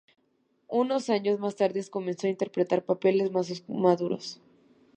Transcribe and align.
Unos 0.73 1.11
años 1.11 1.39
más 1.39 1.55
tarde 1.57 1.87
comenzó 1.87 2.25
a 2.25 2.31
interpretar 2.31 2.83
papeles 2.83 3.31
más 3.31 3.63
maduros. 3.69 4.41